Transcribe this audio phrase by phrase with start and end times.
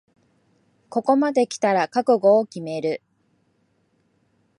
[0.89, 3.03] ここまできたら覚悟を決める